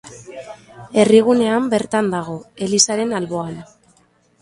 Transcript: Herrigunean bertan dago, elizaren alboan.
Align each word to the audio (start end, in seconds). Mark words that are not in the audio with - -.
Herrigunean 1.01 1.69
bertan 1.75 2.11
dago, 2.17 2.41
elizaren 2.69 3.17
alboan. 3.19 3.65